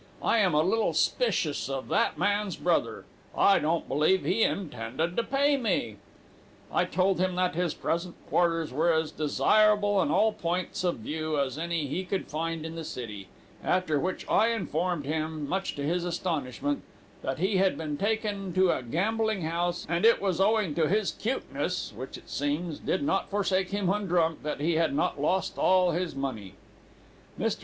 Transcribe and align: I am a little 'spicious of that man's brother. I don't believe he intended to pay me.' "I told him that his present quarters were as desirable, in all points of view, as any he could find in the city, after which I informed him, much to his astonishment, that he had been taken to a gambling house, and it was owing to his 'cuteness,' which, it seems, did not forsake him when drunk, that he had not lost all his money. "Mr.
I 0.23 0.39
am 0.39 0.55
a 0.55 0.63
little 0.63 0.93
'spicious 0.93 1.69
of 1.69 1.87
that 1.89 2.17
man's 2.17 2.55
brother. 2.55 3.05
I 3.37 3.59
don't 3.59 3.87
believe 3.87 4.25
he 4.25 4.41
intended 4.41 5.15
to 5.15 5.21
pay 5.23 5.57
me.' 5.57 5.97
"I 6.73 6.85
told 6.85 7.19
him 7.19 7.35
that 7.35 7.53
his 7.53 7.75
present 7.75 8.15
quarters 8.27 8.73
were 8.73 8.91
as 8.91 9.11
desirable, 9.11 10.01
in 10.01 10.09
all 10.09 10.33
points 10.33 10.83
of 10.83 11.01
view, 11.05 11.39
as 11.39 11.59
any 11.59 11.85
he 11.85 12.03
could 12.03 12.25
find 12.29 12.65
in 12.65 12.73
the 12.73 12.83
city, 12.83 13.27
after 13.63 13.99
which 13.99 14.27
I 14.27 14.47
informed 14.47 15.05
him, 15.05 15.47
much 15.47 15.75
to 15.75 15.83
his 15.83 16.03
astonishment, 16.03 16.81
that 17.21 17.37
he 17.37 17.57
had 17.57 17.77
been 17.77 17.95
taken 17.95 18.53
to 18.53 18.71
a 18.71 18.81
gambling 18.81 19.43
house, 19.43 19.85
and 19.87 20.03
it 20.03 20.19
was 20.19 20.41
owing 20.41 20.73
to 20.73 20.89
his 20.89 21.11
'cuteness,' 21.11 21.93
which, 21.95 22.17
it 22.17 22.27
seems, 22.27 22.79
did 22.79 23.03
not 23.03 23.29
forsake 23.29 23.69
him 23.69 23.85
when 23.85 24.07
drunk, 24.07 24.41
that 24.41 24.61
he 24.61 24.77
had 24.77 24.95
not 24.95 25.21
lost 25.21 25.59
all 25.59 25.91
his 25.91 26.15
money. 26.15 26.55
"Mr. 27.39 27.59